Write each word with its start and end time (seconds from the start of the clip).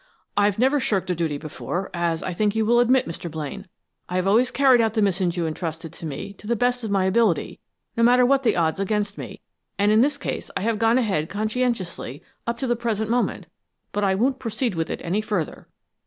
I've 0.35 0.57
never 0.57 0.79
shirked 0.79 1.11
a 1.11 1.13
duty 1.15 1.37
before, 1.37 1.91
as 1.93 2.23
I 2.23 2.33
think 2.33 2.55
you 2.55 2.65
will 2.65 2.79
admit, 2.79 3.05
Mr. 3.07 3.29
Blaine. 3.29 3.67
I 4.09 4.15
have 4.15 4.25
always 4.25 4.49
carried 4.49 4.81
out 4.81 4.95
the 4.95 5.01
missions 5.03 5.37
you 5.37 5.45
entrusted 5.45 5.93
to 5.93 6.07
me 6.07 6.33
to 6.39 6.47
the 6.47 6.55
best 6.55 6.83
of 6.83 6.89
my 6.89 7.05
ability, 7.05 7.59
no 7.95 8.01
matter 8.01 8.25
what 8.25 8.41
the 8.41 8.55
odds 8.55 8.79
against 8.79 9.19
me, 9.19 9.41
and 9.77 9.91
in 9.91 10.01
this 10.01 10.17
case 10.17 10.49
I 10.57 10.61
have 10.61 10.79
gone 10.79 10.97
ahead 10.97 11.29
conscientiously 11.29 12.23
up 12.47 12.57
to 12.57 12.65
the 12.65 12.75
present 12.75 13.11
moment, 13.11 13.45
but 13.91 14.03
I 14.03 14.15
won't 14.15 14.39
proceed 14.39 14.73
with 14.73 14.89
it 14.89 15.01
any 15.03 15.21
further." 15.21 15.67